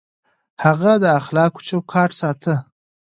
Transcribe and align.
هغه 0.63 0.91
د 1.03 1.05
اخلاقو 1.19 1.65
چوکاټ 1.67 2.09
ساته. 2.19 2.55